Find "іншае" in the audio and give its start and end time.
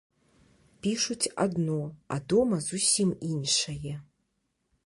3.31-3.95